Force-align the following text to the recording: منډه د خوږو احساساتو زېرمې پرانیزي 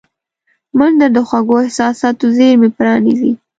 منډه 0.77 1.07
د 1.15 1.17
خوږو 1.27 1.55
احساساتو 1.65 2.25
زېرمې 2.37 2.69
پرانیزي 2.77 3.31